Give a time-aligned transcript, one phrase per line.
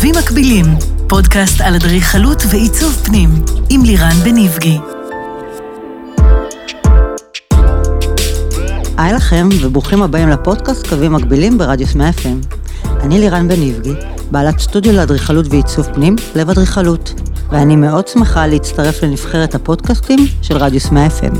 [0.00, 0.66] קווים מקבילים,
[1.08, 3.28] פודקאסט על אדריכלות ועיצוב פנים,
[3.70, 4.78] עם לירן בניבגי.
[8.98, 12.56] היי לכם וברוכים הבאים לפודקאסט קווים מקבילים ברדיוס 100 FM.
[13.02, 13.94] אני לירן בניבגי,
[14.30, 20.90] בעלת סטודיו לאדריכלות ועיצוב פנים, לב אדריכלות, ואני מאוד שמחה להצטרף לנבחרת הפודקאסטים של רדיוס
[20.90, 21.36] 100 FM.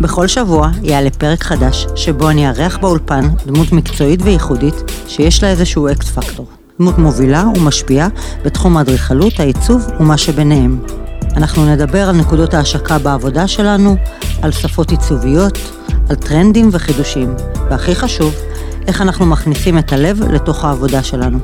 [0.00, 4.74] בכל שבוע יעלה פרק חדש, שבו אני אארח באולפן דמות מקצועית וייחודית
[5.08, 6.46] שיש לה איזשהו X factor.
[6.78, 8.08] דמות מובילה ומשפיעה
[8.44, 10.78] בתחום האדריכלות, העיצוב ומה שביניהם.
[11.36, 13.96] אנחנו נדבר על נקודות ההשקה בעבודה שלנו,
[14.42, 15.58] על שפות עיצוביות,
[16.10, 17.34] על טרנדים וחידושים,
[17.70, 18.34] והכי חשוב,
[18.86, 21.38] איך אנחנו מכניסים את הלב לתוך העבודה שלנו.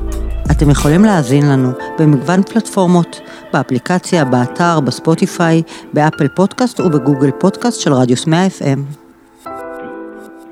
[0.51, 3.21] אתם יכולים להאזין לנו במגוון פלטפורמות,
[3.53, 5.61] באפליקציה, באתר, בספוטיפיי,
[5.93, 8.79] באפל פודקאסט ובגוגל פודקאסט של רדיוס 100 FM.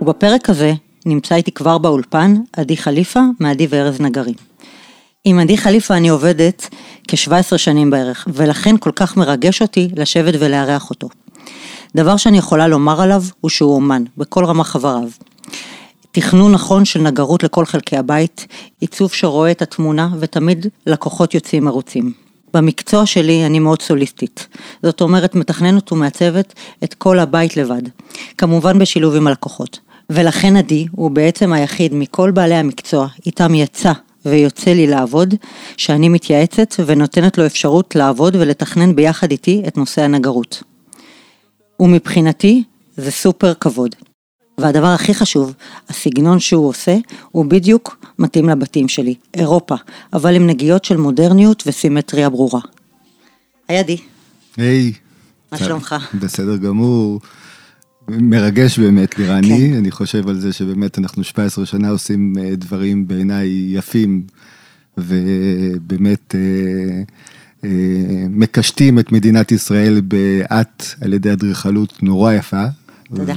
[0.01, 0.73] ובפרק הזה
[1.05, 4.33] נמצא איתי כבר באולפן עדי חליפה מעדי וארז נגרים.
[5.25, 6.69] עם עדי חליפה אני עובדת
[7.07, 11.09] כ-17 שנים בערך, ולכן כל כך מרגש אותי לשבת ולארח אותו.
[11.95, 15.09] דבר שאני יכולה לומר עליו הוא שהוא אומן, בכל רמה חבריו.
[16.11, 18.47] תכנון נכון של נגרות לכל חלקי הבית,
[18.79, 22.13] עיצוב שרואה את התמונה ותמיד לקוחות יוצאים מרוצים.
[22.53, 24.47] במקצוע שלי אני מאוד סוליסטית,
[24.83, 27.81] זאת אומרת מתכננת ומעצבת את כל הבית לבד,
[28.37, 29.79] כמובן בשילוב עם הלקוחות.
[30.09, 33.91] ולכן עדי הוא בעצם היחיד מכל בעלי המקצוע איתם יצא
[34.25, 35.35] ויוצא לי לעבוד,
[35.77, 40.63] שאני מתייעצת ונותנת לו אפשרות לעבוד ולתכנן ביחד איתי את נושא הנגרות.
[41.79, 42.63] ומבחינתי
[42.97, 43.95] זה סופר כבוד.
[44.61, 45.53] והדבר הכי חשוב,
[45.89, 46.97] הסגנון שהוא עושה,
[47.31, 49.75] הוא בדיוק מתאים לבתים שלי, אירופה,
[50.13, 52.61] אבל עם נגיעות של מודרניות וסימטריה ברורה.
[53.67, 53.97] היי עדי,
[54.57, 54.93] היי.
[55.51, 55.95] מה שלומך?
[56.21, 57.19] בסדר גמור.
[58.09, 59.69] מרגש באמת, לירני.
[59.71, 59.77] כן.
[59.77, 64.23] אני חושב על זה שבאמת אנחנו 17 שנה עושים אה, דברים בעיניי יפים,
[64.97, 67.01] ובאמת אה,
[67.63, 67.69] אה,
[68.29, 72.65] מקשטים את מדינת ישראל באט על ידי אדריכלות נורא יפה.
[73.15, 73.33] תודה.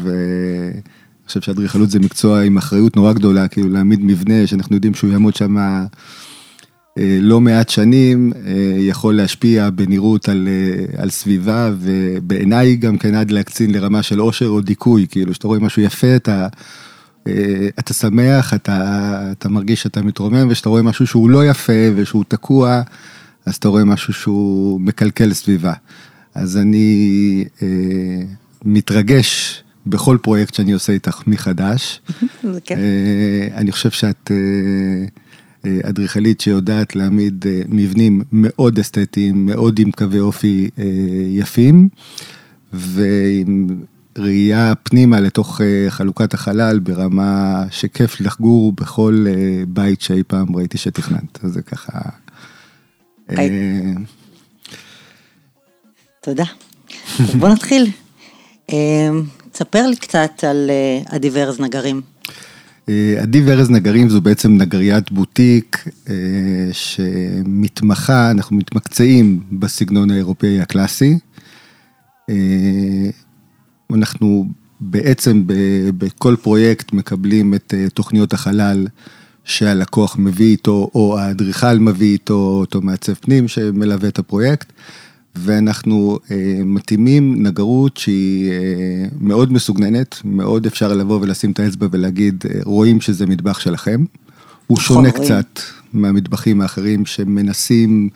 [1.33, 5.37] חושב שאדריכלות זה מקצוע עם אחריות נורא גדולה, כאילו להעמיד מבנה שאנחנו יודעים שהוא יעמוד
[5.37, 12.99] שם אה, לא מעט שנים, אה, יכול להשפיע בנראות על, אה, על סביבה, ובעיניי גם
[12.99, 16.49] כן עד להקצין לרמה של עושר או דיכוי, כאילו שאתה רואה משהו יפה, אתה,
[17.27, 22.25] אה, אתה שמח, אתה, אתה מרגיש שאתה מתרומם, וכשאתה רואה משהו שהוא לא יפה ושהוא
[22.29, 22.83] תקוע,
[23.47, 25.73] אז אתה רואה משהו שהוא מקלקל סביבה.
[26.35, 27.69] אז אני אה,
[28.65, 32.01] מתרגש בכל פרויקט שאני עושה איתך מחדש.
[32.53, 32.79] זה כיף.
[32.79, 34.37] אה, אני חושב שאת אה,
[35.65, 40.71] אה, אדריכלית שיודעת להעמיד מבנים מאוד אסתטיים, מאוד עם קווי אופי
[41.29, 41.89] יפים,
[42.73, 43.67] ועם
[44.19, 49.27] ראייה פנימה לתוך חלוקת החלל ברמה שכיף לחגור בכל
[49.69, 51.45] בית שאי פעם ראיתי שתכננת.
[51.45, 51.99] אז זה ככה...
[56.21, 56.45] תודה.
[57.39, 57.91] בוא נתחיל.
[59.53, 62.01] אה, תספר לי קצת על אה, עדי וארז נגרים.
[62.89, 66.15] אה, עדי וארז נגרים זו בעצם נגריית בוטיק אה,
[66.73, 71.19] שמתמחה, אנחנו מתמקצעים בסגנון האירופאי הקלאסי.
[72.31, 72.35] אה,
[73.95, 74.47] אנחנו
[74.81, 75.43] בעצם
[75.99, 78.87] בכל פרויקט מקבלים את אה, תוכניות החלל
[79.45, 84.73] שהלקוח מביא איתו, או האדריכל מביא איתו, אותו מעצב פנים שמלווה את הפרויקט.
[85.37, 88.57] ואנחנו אה, מתאימים נגרות שהיא אה,
[89.21, 94.05] מאוד מסוגננת, מאוד אפשר לבוא ולשים את האצבע ולהגיד, אה, רואים שזה מטבח שלכם.
[94.67, 95.25] הוא שונה רואים.
[95.25, 95.61] קצת
[95.93, 98.09] מהמטבחים האחרים שמנסים,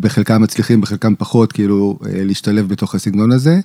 [0.00, 3.60] בחלקם מצליחים, בחלקם פחות, כאילו, אה, להשתלב בתוך הסגנון הזה.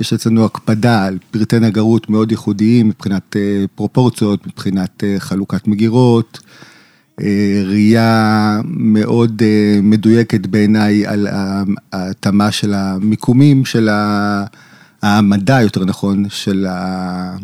[0.00, 6.40] יש אצלנו הקפדה על פרטי נגרות מאוד ייחודיים מבחינת אה, פרופורציות, מבחינת אה, חלוקת מגירות.
[7.20, 11.28] אה, ראייה מאוד אה, מדויקת בעיניי על
[11.92, 13.88] ההתאמה של המיקומים, של
[15.02, 17.36] העמדה, יותר נכון, של, ה,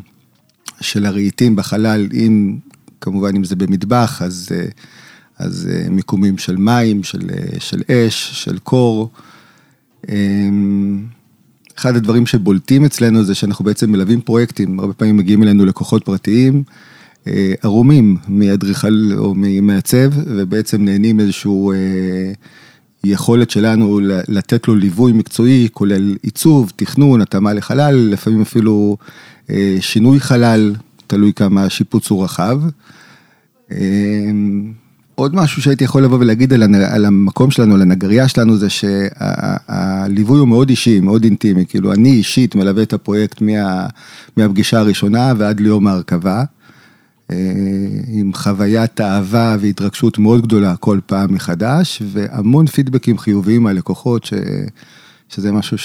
[0.80, 2.56] של הרהיטים בחלל, אם,
[3.00, 4.66] כמובן, אם זה במטבח, אז, אה,
[5.38, 7.28] אז מיקומים של מים, של,
[7.58, 9.10] של אש, של קור.
[10.08, 11.04] אמ,
[11.78, 16.62] אחד הדברים שבולטים אצלנו זה שאנחנו בעצם מלווים פרויקטים, הרבה פעמים מגיעים אלינו לקוחות פרטיים,
[17.62, 21.76] ערומים מאדריכל או ממעצב, ובעצם נהנים איזשהו אה,
[23.04, 28.96] יכולת שלנו לתת לו ליווי מקצועי, כולל עיצוב, תכנון, התאמה לחלל, לפעמים אפילו
[29.50, 30.74] אה, שינוי חלל,
[31.06, 32.60] תלוי כמה השיפוץ הוא רחב.
[33.72, 34.30] אה,
[35.14, 40.38] עוד משהו שהייתי יכול לבוא ולהגיד על, על המקום שלנו, על הנגרייה שלנו, זה שהליווי
[40.38, 41.66] הוא מאוד אישי, מאוד אינטימי.
[41.66, 43.86] כאילו, אני אישית מלווה את הפרויקט מה,
[44.36, 46.44] מהפגישה הראשונה ועד ליום ההרכבה, אה,
[48.08, 54.32] עם חוויית אהבה והתרגשות מאוד גדולה כל פעם מחדש, והמון פידבקים חיוביים מהלקוחות, ש,
[55.28, 55.76] שזה משהו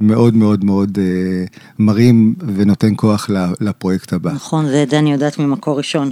[0.00, 1.44] שמאוד מאוד מאוד אה,
[1.78, 3.30] מרים ונותן כוח
[3.60, 4.32] לפרויקט הבא.
[4.32, 6.10] נכון, זה אני יודעת ממקור ראשון.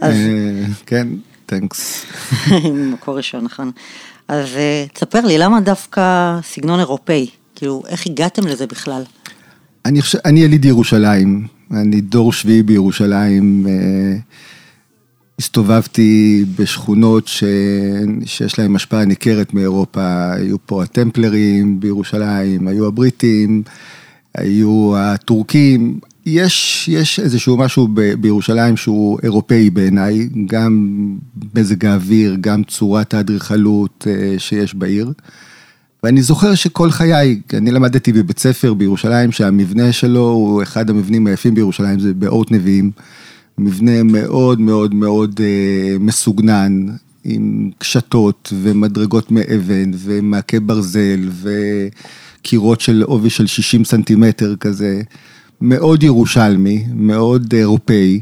[0.00, 1.08] אז אה, כן,
[1.46, 2.06] תנקס.
[2.74, 3.70] ממקור ראשון, נכון.
[4.28, 7.26] אז אה, תספר לי, למה דווקא סגנון אירופאי?
[7.54, 9.02] כאילו, איך הגעתם לזה בכלל?
[9.84, 14.16] אני חושב, אני יליד ירושלים, אני דור שביעי בירושלים, אה,
[15.38, 17.44] הסתובבתי בשכונות ש...
[18.24, 23.62] שיש להן השפעה ניכרת מאירופה, היו פה הטמפלרים בירושלים, היו הבריטים,
[24.34, 30.88] היו הטורקים, יש, יש איזשהו משהו ב, בירושלים שהוא אירופאי בעיניי, גם
[31.54, 35.12] מזג האוויר, גם צורת האדריכלות אה, שיש בעיר.
[36.04, 41.54] ואני זוכר שכל חיי, אני למדתי בבית ספר בירושלים, שהמבנה שלו הוא אחד המבנים היפים
[41.54, 42.90] בירושלים, זה באורט נביאים.
[43.58, 46.86] מבנה מאוד מאוד מאוד אה, מסוגנן,
[47.24, 51.28] עם קשתות ומדרגות מאבן ומעקה ברזל
[52.40, 55.00] וקירות של עובי של 60 סנטימטר כזה.
[55.60, 58.20] מאוד ירושלמי, מאוד אירופאי.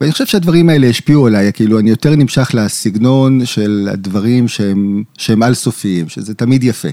[0.00, 5.42] ואני חושב שהדברים האלה השפיעו עליי, כאילו אני יותר נמשך לסגנון של הדברים שהם, שהם
[5.42, 6.88] על סופיים, שזה תמיד יפה.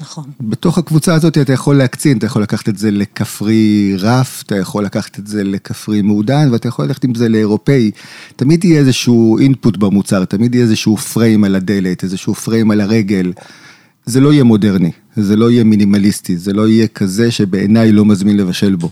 [0.00, 0.24] נכון.
[0.40, 4.84] בתוך הקבוצה הזאת אתה יכול להקצין, אתה יכול לקחת את זה לכפרי רף, אתה יכול
[4.84, 7.90] לקחת את זה לכפרי מעודן, ואתה יכול ללכת עם זה לאירופאי.
[8.36, 13.32] תמיד יהיה איזשהו אינפוט במוצר, תמיד יהיה איזשהו פריים על הדלת, איזשהו פריים על הרגל.
[14.06, 18.36] זה לא יהיה מודרני, זה לא יהיה מינימליסטי, זה לא יהיה כזה שבעיניי לא מזמין
[18.36, 18.90] לבשל בו.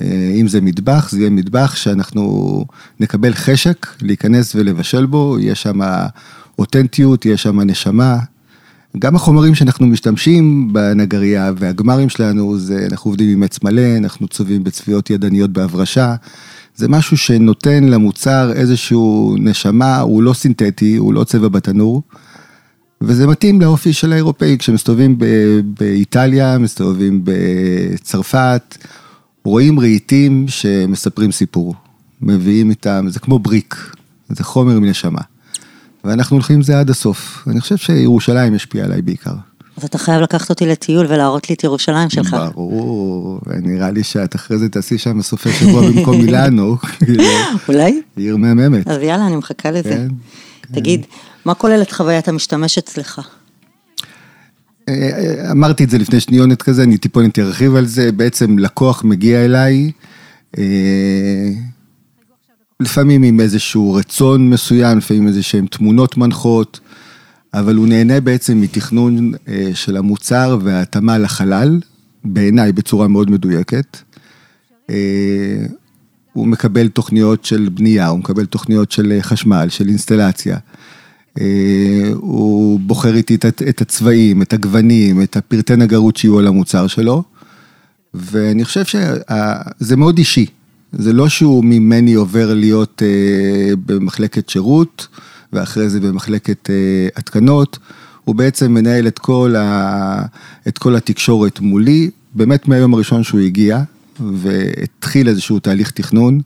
[0.00, 2.64] אה, אם זה מטבח, זה יהיה מטבח שאנחנו
[3.00, 5.80] נקבל חשק להיכנס ולבשל בו, יש שם
[6.58, 8.18] אותנטיות, יש שם נשמה.
[8.98, 14.64] גם החומרים שאנחנו משתמשים בנגרייה והגמרים שלנו, זה אנחנו עובדים עם עץ מלא, אנחנו צובעים
[14.64, 16.14] בצביעות ידניות בהברשה.
[16.76, 22.02] זה משהו שנותן למוצר איזשהו נשמה, הוא לא סינתטי, הוא לא צבע בתנור.
[23.00, 28.78] וזה מתאים לאופי של האירופאי, כשמסתובבים ב- באיטליה, מסתובבים בצרפת,
[29.44, 31.74] רואים רהיטים שמספרים סיפור,
[32.20, 33.76] מביאים איתם, זה כמו בריק,
[34.28, 35.20] זה חומר מנשמה.
[36.04, 37.44] ואנחנו הולכים עם זה עד הסוף.
[37.46, 39.34] אני חושב שירושלים השפיעה עליי בעיקר.
[39.76, 42.36] אז אתה חייב לקחת אותי לטיול ולהראות לי את ירושלים שלך.
[42.54, 47.24] ברור, נראה לי שאת אחרי זה תעשי שם סופי שבוע במקום מילאנו, כאילו,
[47.68, 48.02] אולי?
[48.16, 48.88] עיר מהממת.
[48.88, 49.90] אז יאללה, אני מחכה לזה.
[49.90, 50.08] כן,
[50.72, 51.06] תגיד,
[51.44, 53.20] מה כוללת חוויית המשתמש אצלך?
[54.88, 59.44] אה, אמרתי את זה לפני שניונת כזה, אני טיפונת ארחיב על זה, בעצם לקוח מגיע
[59.44, 59.90] אליי,
[60.58, 61.50] אה,
[62.80, 66.80] לפעמים עם איזשהו רצון מסוים, לפעמים איזה שהן תמונות מנחות,
[67.54, 71.80] אבל הוא נהנה בעצם מתכנון אה, של המוצר וההתאמה לחלל,
[72.24, 73.96] בעיניי בצורה מאוד מדויקת.
[76.32, 80.58] הוא מקבל תוכניות של בנייה, הוא מקבל תוכניות של חשמל, של אינסטלציה.
[81.40, 81.44] אה,
[82.14, 87.22] הוא בוחר איתי את- הצבעים, את הגוונים, את הפרטי נגרות שיהיו על המוצר שלו,
[88.14, 90.46] ואני חושב שזה מאוד אישי.
[90.92, 95.08] זה לא שהוא ממני עובר להיות אה, במחלקת שירות,
[95.52, 96.74] ואחרי זה במחלקת אה,
[97.16, 97.78] התקנות,
[98.24, 100.22] הוא בעצם מנהל את כל, ה,
[100.68, 103.82] את כל התקשורת מולי, באמת מהיום הראשון שהוא הגיע,
[104.20, 106.40] והתחיל איזשהו תהליך תכנון,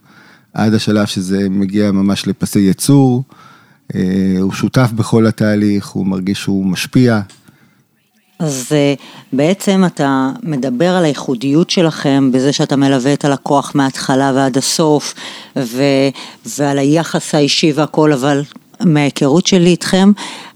[0.55, 3.23] עד השלב שזה מגיע ממש לפסי ייצור.
[3.95, 4.01] אה,
[4.41, 7.21] הוא שותף בכל התהליך, הוא מרגיש שהוא משפיע.
[8.39, 8.95] אז אה,
[9.33, 15.15] בעצם אתה מדבר על הייחודיות שלכם בזה שאתה מלווה את הלקוח מההתחלה ועד הסוף
[15.57, 15.83] ו,
[16.59, 18.43] ועל היחס האישי והכל, אבל
[18.81, 20.13] מההיכרות שלי איתכם,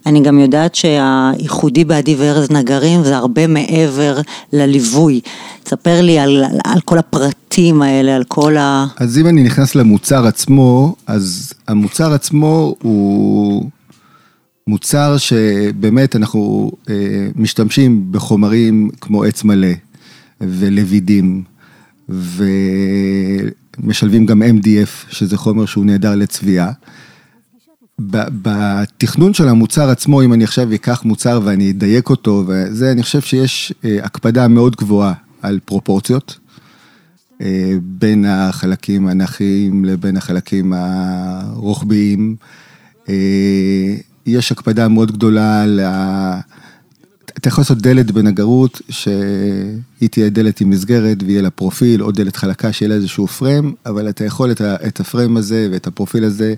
[0.06, 4.20] אני גם יודעת שהייחודי בעדי וארז נגרים זה הרבה מעבר
[4.52, 5.20] לליווי.
[5.62, 7.41] תספר לי על, על, כל הפרטים
[7.82, 8.86] האלה, על כל ה...
[8.96, 13.70] אז אם אני נכנס למוצר עצמו, אז המוצר עצמו הוא
[14.66, 16.94] מוצר שבאמת אנחנו אה,
[17.36, 19.72] משתמשים בחומרים כמו עץ מלא
[20.40, 21.42] ולבידים,
[23.78, 26.72] ומשלבים גם MDF, שזה חומר שהוא נהדר לצביעה.
[28.42, 33.20] בתכנון של המוצר עצמו, אם אני עכשיו אקח מוצר ואני אדייק אותו, וזה, אני חושב
[33.20, 36.38] שיש אה, הקפדה מאוד גבוהה על פרופורציות.
[37.42, 42.36] אה, בין החלקים הנכים לבין החלקים הרוחביים.
[43.08, 43.94] אה,
[44.26, 46.40] יש הקפדה מאוד גדולה על ה...
[47.38, 52.36] אתה יכול לעשות דלת בנגרות, שהיא תהיה דלת עם מסגרת ויהיה לה פרופיל, או דלת
[52.36, 54.76] חלקה שיהיה לה איזשהו פריים, אבל אתה יכול את, ה...
[54.86, 56.54] את הפריים הזה ואת הפרופיל הזה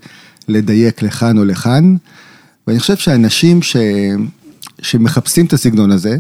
[0.48, 1.96] לדייק לכאן או לכאן,
[2.66, 3.76] ואני חושב שאנשים ש...
[4.82, 6.18] שמחפשים את הסגנון הזה,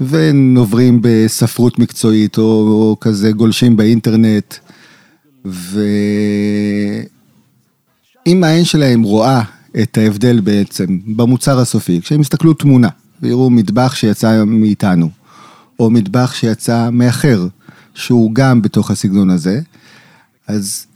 [0.00, 4.54] ונוברים בספרות מקצועית, או, או כזה גולשים באינטרנט,
[5.44, 5.74] ואם
[8.44, 9.42] העין שלהם רואה
[9.82, 12.88] את ההבדל בעצם במוצר הסופי, כשהם יסתכלו תמונה
[13.22, 15.10] ויראו מטבח שיצא מאיתנו,
[15.78, 17.46] או מטבח שיצא מאחר,
[17.94, 19.60] שהוא גם בתוך הסגנון הזה,
[20.46, 20.86] אז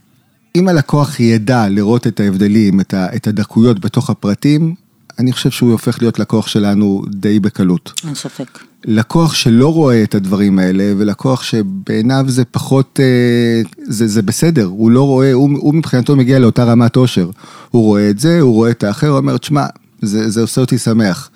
[0.56, 4.74] אם הלקוח ידע לראות את ההבדלים, את, הדקויות בתוך הפרטים,
[5.20, 7.92] אני חושב שהוא הופך להיות לקוח שלנו די בקלות.
[8.06, 8.58] אין ספק.
[8.84, 14.90] לקוח שלא רואה את הדברים האלה, ולקוח שבעיניו זה פחות, אה, זה, זה בסדר, הוא
[14.90, 17.30] לא רואה, הוא, הוא מבחינתו מגיע לאותה רמת עושר.
[17.70, 19.66] הוא רואה את זה, הוא רואה את האחר, הוא אומר, תשמע,
[20.02, 21.30] זה, זה עושה אותי שמח.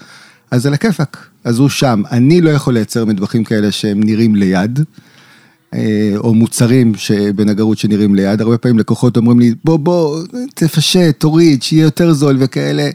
[0.51, 2.03] אז זה לכיפאק, אז הוא שם.
[2.11, 4.81] אני לא יכול לייצר מטבחים כאלה שהם נראים ליד.
[5.75, 6.93] אה, או מוצרים
[7.35, 10.23] בנגרות שנראים ליד, הרבה פעמים לקוחות אומרים לי, בוא, בוא,
[10.55, 12.91] תפשט, תוריד, שיהיה יותר זול וכאלה.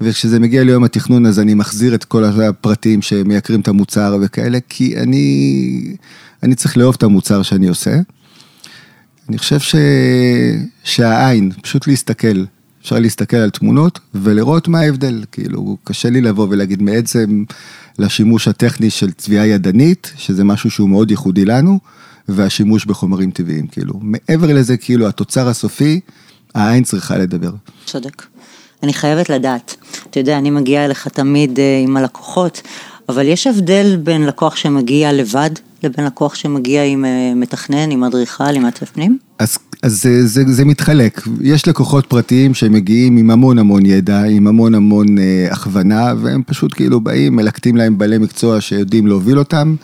[0.00, 4.96] וכשזה מגיע ליום התכנון אז אני מחזיר את כל הפרטים שמייקרים את המוצר וכאלה, כי
[4.96, 5.96] אני,
[6.42, 8.00] אני צריך לאהוב את המוצר שאני עושה.
[9.28, 9.74] אני חושב ש...
[10.84, 12.44] שהעין, פשוט להסתכל,
[12.82, 17.44] אפשר להסתכל על תמונות ולראות מה ההבדל, כאילו, קשה לי לבוא ולהגיד מעצם
[17.98, 21.80] לשימוש הטכני של צביעה ידנית, שזה משהו שהוא מאוד ייחודי לנו,
[22.28, 26.00] והשימוש בחומרים טבעיים, כאילו, מעבר לזה, כאילו, התוצר הסופי,
[26.54, 27.52] העין צריכה לדבר.
[27.84, 28.22] צודק.
[28.82, 29.76] אני חייבת לדעת.
[30.10, 32.62] אתה יודע, אני מגיעה אליך תמיד אה, עם הלקוחות,
[33.08, 35.50] אבל יש הבדל בין לקוח שמגיע לבד
[35.82, 39.18] לבין לקוח שמגיע עם אה, מתכנן, עם אדריכל, עם מעצב פנים?
[39.38, 44.46] אז, אז זה, זה, זה מתחלק, יש לקוחות פרטיים שמגיעים עם המון המון ידע, עם
[44.46, 49.76] המון המון אה, הכוונה, והם פשוט כאילו באים, מלקטים להם בעלי מקצוע שיודעים להוביל אותם,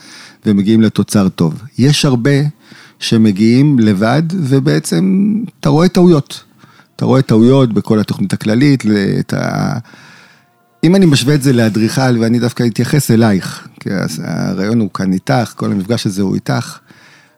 [0.47, 1.55] ומגיעים לתוצר טוב.
[1.79, 2.31] יש הרבה
[2.99, 6.45] שמגיעים לבד, ובעצם אתה רואה טעויות.
[6.97, 8.85] אתה רואה טעויות בכל התוכנית הכללית,
[9.21, 9.79] את ה...
[10.85, 13.89] אם אני משווה את זה לאדריכל, ואני דווקא אתייחס אלייך, כי
[14.25, 16.79] הרעיון הוא כאן איתך, כל המפגש הזה הוא איתך,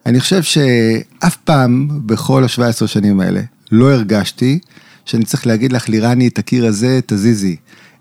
[0.06, 3.40] אני חושב שאף פעם בכל ה-17 שנים האלה
[3.72, 4.58] לא הרגשתי
[5.04, 7.56] שאני צריך להגיד לך, לירני, את הקיר הזה תזיזי,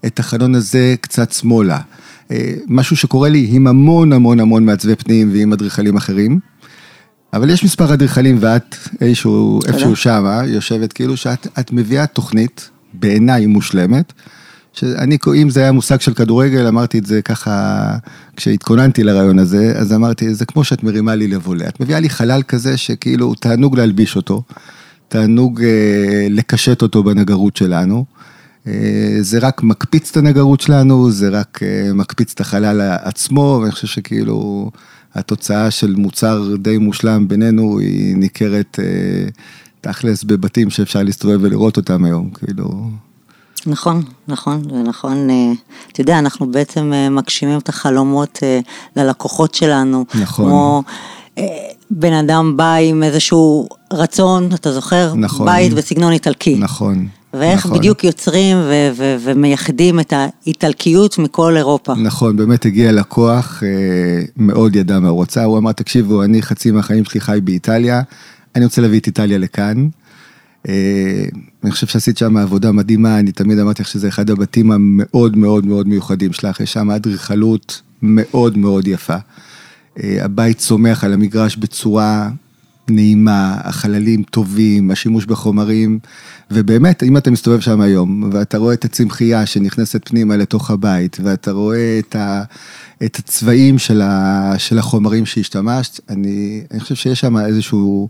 [0.05, 1.79] את החלון הזה קצת שמאלה.
[2.31, 6.39] אה, משהו שקורה לי עם המון המון המון מעצבי פנים ועם אדריכלים אחרים.
[7.33, 14.13] אבל יש מספר אדריכלים ואת איזשהו, איפשהו שמה, יושבת כאילו שאת מביאה תוכנית, בעיניי מושלמת,
[14.73, 17.97] שאני, אם זה היה מושג של כדורגל, אמרתי את זה ככה,
[18.35, 21.67] כשהתכוננתי לרעיון הזה, אז אמרתי, זה כמו שאת מרימה לי לבולה.
[21.67, 24.43] את מביאה לי חלל כזה שכאילו תענוג להלביש אותו,
[25.07, 28.05] תענוג אה, לקשט אותו בנגרות שלנו.
[28.67, 33.71] אה, זה רק מקפיץ את הנגרות שלנו, זה רק אה, מקפיץ את החלל עצמו, ואני
[33.71, 34.71] חושב שכאילו...
[35.15, 39.27] התוצאה של מוצר די מושלם בינינו היא ניכרת אה,
[39.81, 42.89] תכלס בבתים שאפשר להסתובב ולראות אותם היום, כאילו...
[43.67, 45.29] נכון, נכון, זה נכון.
[45.29, 45.51] אה,
[45.91, 48.39] אתה יודע, אנחנו בעצם אה, מגשימים את החלומות
[48.95, 50.05] ללקוחות שלנו.
[50.15, 50.45] נכון.
[50.45, 50.83] כמו
[51.91, 55.13] בן אדם בא עם איזשהו רצון, אתה זוכר?
[55.15, 55.45] נכון.
[55.45, 56.55] בית בסגנון איטלקי.
[56.55, 57.07] נכון.
[57.39, 57.77] ואיך נכון.
[57.77, 61.93] בדיוק יוצרים ו- ו- ומייחדים את האיטלקיות מכל אירופה.
[61.95, 66.71] נכון, באמת הגיע לקוח, אה, מאוד ידע מה הוא רוצה, הוא אמר, תקשיבו, אני חצי
[66.71, 68.01] מהחיים שלי חי באיטליה,
[68.55, 69.87] אני רוצה להביא את איטליה לכאן.
[70.69, 71.25] אה,
[71.63, 75.65] אני חושב שעשית שם עבודה מדהימה, אני תמיד אמרתי לך שזה אחד הבתים המאוד מאוד
[75.65, 79.17] מאוד מיוחדים שלך, יש שם אדריכלות מאוד מאוד יפה.
[80.03, 82.29] אה, הבית צומח על המגרש בצורה
[82.89, 85.99] נעימה, החללים טובים, השימוש בחומרים,
[86.51, 91.51] ובאמת, אם אתה מסתובב שם היום, ואתה רואה את הצמחייה שנכנסת פנימה לתוך הבית, ואתה
[91.51, 92.43] רואה את, ה,
[93.03, 98.09] את הצבעים של, ה, של החומרים שהשתמשת, אני, אני חושב שיש שם איזשהו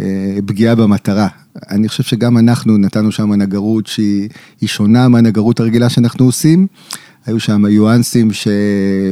[0.00, 1.28] אה, פגיעה במטרה.
[1.70, 4.28] אני חושב שגם אנחנו נתנו שם נגרות שהיא
[4.66, 6.66] שונה מהנגרות הרגילה שאנחנו עושים.
[7.26, 8.48] היו שם יואנסים ש,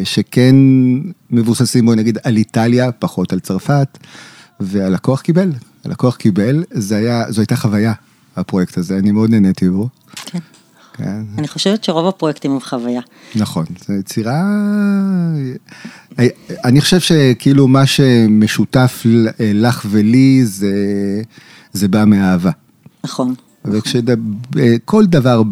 [0.05, 0.57] שכן
[1.31, 3.99] מבוססים, בואי נגיד, על איטליה, פחות על צרפת.
[4.61, 5.53] והלקוח קיבל,
[5.85, 7.93] הלקוח קיבל, זה היה, זו הייתה חוויה,
[8.37, 9.89] הפרויקט הזה, אני מאוד נהניתי בו.
[10.27, 10.39] כן.
[10.93, 11.23] כן.
[11.39, 13.01] אני חושבת שרוב הפרויקטים הם חוויה.
[13.35, 14.43] נכון, זו יצירה...
[16.65, 19.03] אני חושב שכאילו מה שמשותף
[19.39, 20.73] לך ולי זה,
[21.73, 22.51] זה בא מאהבה.
[23.05, 23.35] נכון.
[23.65, 25.43] וכשכל דבר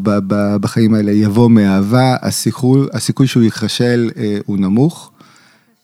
[0.61, 5.11] בחיים האלה יבוא מאהבה, הסיכוי, הסיכוי שהוא ייכשל אה, הוא נמוך.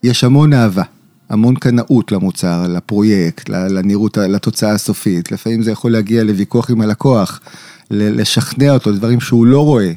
[0.02, 0.82] יש המון אהבה.
[1.32, 5.32] המון קנאות למוצר, לפרויקט, לנראות, לתוצאה הסופית.
[5.32, 7.40] לפעמים זה יכול להגיע לוויכוח עם הלקוח,
[7.90, 9.92] לשכנע אותו, דברים שהוא לא רואה.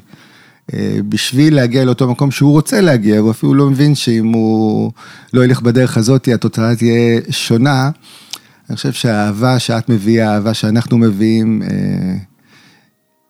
[0.74, 4.92] אה, בשביל להגיע לאותו מקום שהוא רוצה להגיע, הוא אפילו לא מבין שאם הוא
[5.34, 7.90] לא ילך בדרך הזאת, התוצאה תהיה שונה.
[8.70, 12.16] אני חושב שהאהבה שאת מביאה, האהבה שאנחנו מביאים, אה,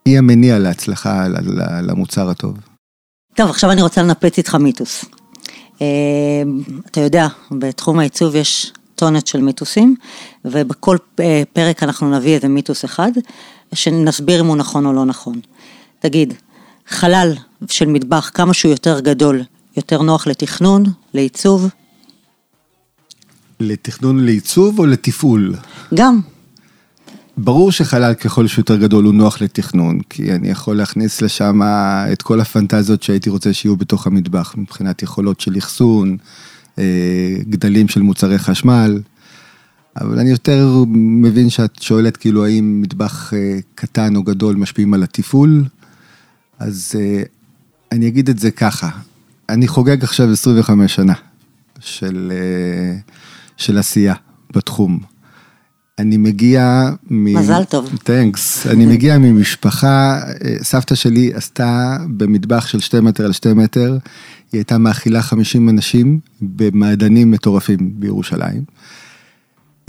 [0.06, 1.26] היא המניע להצלחה,
[1.82, 2.58] למוצר הטוב.
[3.36, 5.06] טוב, עכשיו אני רוצה לנפץ איתך מיתוס.
[5.82, 5.88] אה,
[6.86, 9.96] אתה יודע, בתחום העיצוב יש טונת של מיתוסים,
[10.46, 13.12] ובכל אה, פרק אנחנו נביא איזה מיתוס אחד,
[13.74, 15.40] שנסביר אם הוא נכון או לא נכון.
[16.00, 16.34] תגיד,
[16.88, 17.34] חלל
[17.70, 19.44] של מטבח, כמה שהוא יותר גדול,
[19.78, 21.70] יותר נוח לתכנון, לעיצוב?
[23.60, 25.56] לתכנון לעיצוב או לתפעול?
[25.94, 26.22] גם.
[27.38, 31.62] ברור שחלל ככל שהוא יותר גדול הוא נוח לתכנון, כי אני יכול להכניס לשם
[32.14, 36.18] את כל הפנטזיות שהייתי רוצה שיהיו בתוך המטבח, מבחינת יכולות של אחסון,
[36.80, 39.02] אה, גדלים של מוצרי חשמל,
[40.02, 45.04] אבל אני יותר מבין שאת שואלת כאילו האם מטבח אה, קטן או גדול משפיעים על
[45.04, 45.64] התפעול,
[46.60, 47.24] אז אה,
[47.92, 48.90] אני אגיד את זה ככה,
[49.50, 51.14] אני חוגג עכשיו 25 שנה
[51.80, 52.32] של,
[53.58, 54.14] של עשייה
[54.56, 55.15] בתחום.
[56.00, 57.34] אני מגיע מ...
[57.34, 57.90] מזל טוב.
[58.04, 58.68] תנקס.
[58.68, 63.98] אני מגיע ממשפחה, אה, סבתא שלי עשתה במטבח של שתי מטר על שתי מטר,
[64.52, 68.64] היא הייתה מאכילה 50 אנשים במעדנים מטורפים בירושלים.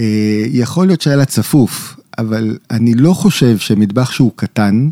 [0.01, 4.89] אה, יכול להיות שהיה לה צפוף, אבל אני לא חושב שמטבח שהוא קטן,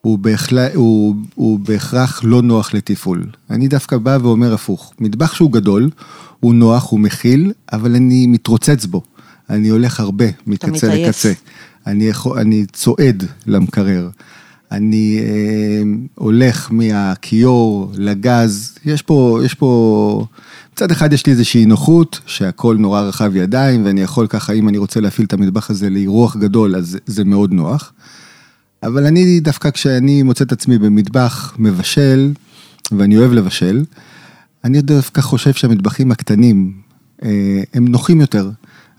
[0.00, 3.26] הוא, בהכלה, הוא, הוא בהכרח לא נוח לתפעול.
[3.50, 5.90] אני דווקא בא ואומר הפוך, מטבח שהוא גדול,
[6.40, 9.02] הוא נוח, הוא מכיל, אבל אני מתרוצץ בו.
[9.50, 10.94] אני הולך הרבה מקצה.
[10.94, 11.32] לקצה.
[11.86, 14.08] אני, יכול, אני צועד למקרר.
[14.72, 15.82] אני אה,
[16.14, 20.26] הולך מהכיור לגז, יש פה, יש פה,
[20.72, 24.78] מצד אחד יש לי איזושהי נוחות, שהכל נורא רחב ידיים, ואני יכול ככה, אם אני
[24.78, 27.92] רוצה להפעיל את המטבח הזה לאירוח גדול, אז זה מאוד נוח.
[28.82, 32.32] אבל אני דווקא כשאני מוצא את עצמי במטבח מבשל,
[32.92, 33.84] ואני אוהב לבשל,
[34.64, 36.72] אני דווקא חושב שהמטבחים הקטנים,
[37.22, 38.50] אה, הם נוחים יותר.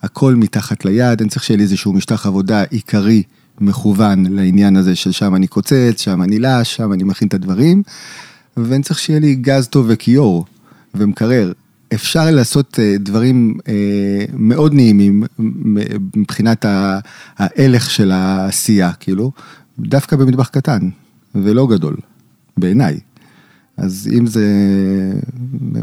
[0.04, 3.24] הכל מתחת ליד, אני צריך שיהיה לי איזשהו משטח עבודה עיקרי,
[3.62, 7.84] מכוון לעניין הזה של שם אני קוצץ, שם אני לש, שם אני מכין את הדברים,
[8.58, 10.46] ואני צריך שיהיה לי גז טוב וכיור
[10.96, 11.51] ומקרר.
[11.94, 15.24] אפשר לעשות אה, דברים אה, מאוד נעימים
[16.16, 16.66] מבחינת
[17.38, 19.31] ההלך של העשייה, כאילו,
[19.79, 20.90] דווקא במטבח קטן
[21.36, 21.96] ולא גדול,
[22.57, 23.00] בעיניי.
[23.77, 24.46] אז אם זה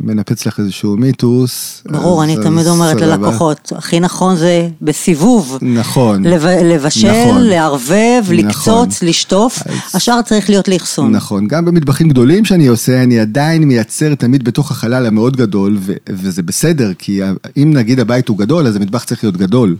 [0.00, 1.82] מנפץ לך איזשהו מיתוס...
[1.90, 3.06] ברור, אז- אני אז תמיד אומרת סבבה.
[3.16, 5.58] ללקוחות, הכי נכון זה בסיבוב.
[5.62, 6.26] נכון.
[6.26, 7.42] לב- לבשל, נכון.
[7.42, 8.34] לערבב, נכון.
[8.36, 11.10] לקצוץ, לשטוף, אז- השאר צריך להיות לאחסון.
[11.12, 15.92] נכון, גם במטבחים גדולים שאני עושה, אני עדיין מייצר תמיד בתוך החלל המאוד גדול, ו-
[16.10, 17.20] וזה בסדר, כי
[17.56, 19.76] אם נגיד הבית הוא גדול, אז המטבח צריך להיות גדול.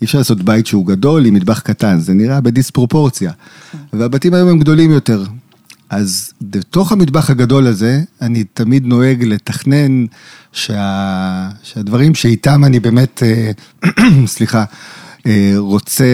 [0.00, 3.30] אי אפשר לעשות בית שהוא גדול עם מטבח קטן, זה נראה בדיספרופורציה.
[3.92, 5.22] והבתים היום הם גדולים יותר.
[5.90, 10.04] אז בתוך המטבח הגדול הזה, אני תמיד נוהג לתכנן
[10.52, 11.48] שה...
[11.62, 13.50] שהדברים שאיתם אני באמת, אה,
[14.26, 14.64] סליחה,
[15.26, 16.04] אה, רוצה,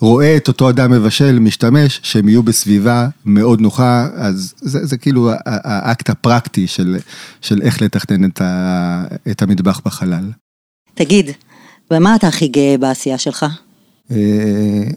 [0.00, 5.30] רואה את אותו אדם מבשל, משתמש, שהם יהיו בסביבה מאוד נוחה, אז זה, זה כאילו
[5.46, 6.96] האקט הפרקטי של,
[7.40, 9.04] של איך לתכנן את, ה...
[9.30, 10.30] את המטבח בחלל.
[10.94, 11.30] תגיד,
[11.90, 13.46] במה אתה הכי גאה בעשייה שלך?
[14.10, 14.16] אה,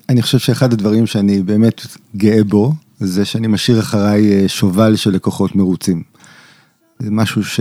[0.10, 1.82] אני חושב שאחד הדברים שאני באמת
[2.16, 6.04] גאה בו, זה שאני משאיר אחריי אה, שובל של לקוחות מרוצים.
[7.00, 7.60] זה משהו ש...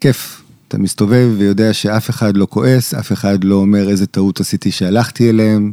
[0.00, 0.42] כיף.
[0.68, 5.30] אתה מסתובב ויודע שאף אחד לא כועס, אף אחד לא אומר איזה טעות עשיתי שהלכתי
[5.30, 5.72] אליהם.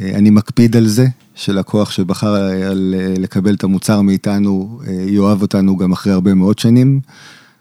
[0.00, 2.34] אה, אני מקפיד על זה, שלקוח שבחר
[2.70, 7.00] על אה, לקבל את המוצר מאיתנו, אה, יאהב אותנו גם אחרי הרבה מאוד שנים.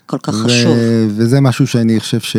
[0.05, 0.77] כל כך ו- חשוב.
[1.07, 2.37] וזה משהו שאני חושב ש...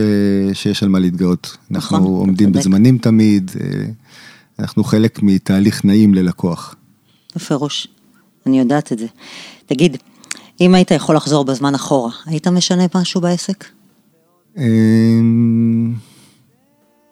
[0.52, 1.56] שיש על מה להתגאות.
[1.70, 2.52] נכון, אנחנו עומדים.
[2.52, 3.50] בזמנים תמיד,
[4.58, 6.74] אנחנו חלק מתהליך נעים ללקוח.
[7.36, 7.88] בפירוש,
[8.46, 9.06] אני יודעת את זה.
[9.66, 9.96] תגיד,
[10.60, 13.64] אם היית יכול לחזור בזמן אחורה, היית משנה משהו בעסק?
[14.56, 15.94] אמ,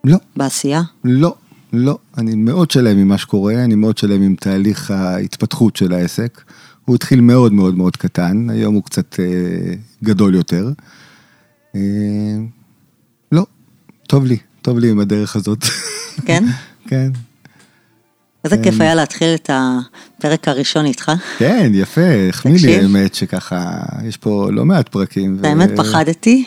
[0.04, 0.82] לא, בעשייה?
[1.04, 1.34] לא,
[1.72, 1.98] לא.
[2.18, 6.42] אני מאוד שלם עם מה שקורה, אני מאוד שלם עם תהליך ההתפתחות של העסק.
[6.84, 10.70] הוא התחיל מאוד מאוד מאוד קטן, היום הוא קצת אה, גדול יותר.
[11.74, 11.80] אה,
[13.32, 13.46] לא,
[14.06, 15.64] טוב לי, טוב לי עם הדרך הזאת.
[16.26, 16.44] כן?
[16.88, 17.10] כן.
[18.52, 21.12] איזה כיף היה להתחיל את הפרק הראשון איתך.
[21.38, 22.76] כן, יפה, החמיא לי.
[22.76, 25.42] האמת שככה, יש פה לא מעט פרקים.
[25.42, 26.44] באמת פחדתי,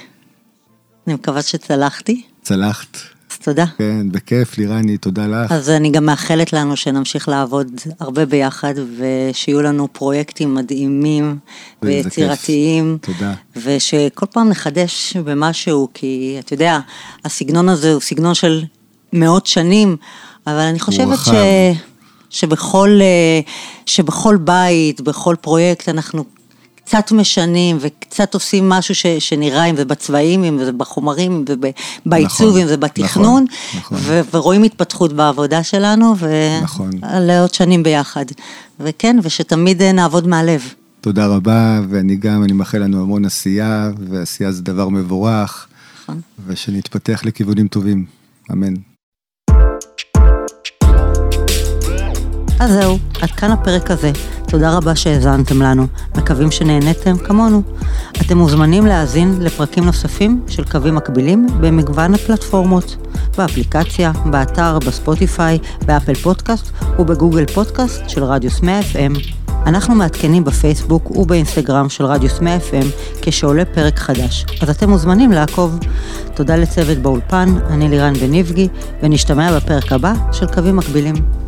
[1.08, 2.98] אני מקווה שצלחתי, צלחת,
[3.32, 3.66] אז תודה.
[3.78, 5.52] כן, בכיף, לירני, תודה לך.
[5.52, 7.68] אז אני גם מאחלת לנו שנמשיך לעבוד
[8.00, 11.38] הרבה ביחד, ושיהיו לנו פרויקטים מדהימים.
[11.82, 12.98] ויצירתיים.
[13.02, 13.34] תודה.
[13.56, 16.80] ושכל פעם נחדש במשהו, כי אתה יודע,
[17.26, 18.64] הסגנון הזה הוא סגנון של
[19.14, 19.98] מאות שנים,
[20.48, 21.30] אבל אני חושבת ש...
[22.32, 23.40] שבכל, אה,
[23.86, 26.24] שבכל בית, בכל פרויקט, אנחנו
[26.76, 31.56] קצת משנים וקצת עושים משהו ש, שנראה, אם זה בצבעים, אם זה בחומרים, אם זה
[32.06, 33.46] בעיצוב, נכון, אם זה בתכנון,
[33.78, 33.98] נכון, נכון.
[34.02, 36.16] ו- ורואים התפתחות בעבודה שלנו,
[36.62, 36.90] נכון.
[37.16, 38.26] ולעוד שנים ביחד.
[38.80, 40.74] וכן, ושתמיד אה, נעבוד מהלב.
[41.02, 45.68] תודה רבה, ואני גם, אני מאחל לנו המון עשייה, ועשייה זה דבר מבורך,
[46.04, 46.22] נכון.
[46.48, 48.06] ושנתפתח לכיוונים טובים,
[48.52, 48.91] אמן.
[52.62, 54.12] אז זהו, עד כאן הפרק הזה.
[54.48, 57.62] תודה רבה שהאזנתם לנו, מקווים שנהניתם כמונו.
[58.22, 62.96] אתם מוזמנים להאזין לפרקים נוספים של קווים מקבילים במגוון הפלטפורמות,
[63.38, 69.20] באפליקציה, באתר, בספוטיפיי, באפל פודקאסט ובגוגל פודקאסט של רדיוס 100 FM.
[69.66, 72.86] אנחנו מעדכנים בפייסבוק ובאינסטגרם של רדיוס 100 FM
[73.22, 75.80] כשעולה פרק חדש, אז אתם מוזמנים לעקוב.
[76.34, 78.68] תודה לצוות באולפן, אני לירן בניבגי,
[79.04, 81.41] ונשתמע בפרק הבא של קווים מקבילים.